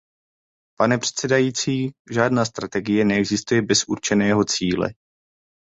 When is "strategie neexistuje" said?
2.45-3.61